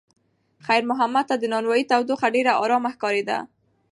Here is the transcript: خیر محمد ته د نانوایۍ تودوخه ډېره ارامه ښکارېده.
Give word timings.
خیر 0.65 0.83
محمد 0.91 1.25
ته 1.29 1.35
د 1.39 1.43
نانوایۍ 1.53 1.83
تودوخه 1.89 2.27
ډېره 2.35 2.51
ارامه 2.63 2.89
ښکارېده. 2.95 3.37